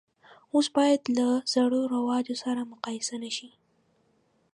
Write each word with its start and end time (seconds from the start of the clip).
اوس 0.53 0.67
باید 0.77 1.01
له 1.17 1.27
زړو 1.53 1.79
رواجو 1.93 2.35
سره 2.43 2.61
مقایسه 2.71 3.15
نه 3.23 3.31
شي. 3.37 3.49